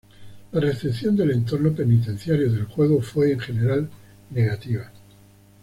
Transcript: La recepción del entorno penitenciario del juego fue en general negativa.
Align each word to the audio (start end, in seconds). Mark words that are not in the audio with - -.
La 0.51 0.59
recepción 0.59 1.15
del 1.15 1.29
entorno 1.29 1.75
penitenciario 1.75 2.51
del 2.51 2.65
juego 2.65 3.03
fue 3.03 3.33
en 3.33 3.39
general 3.39 3.87
negativa. 4.31 4.91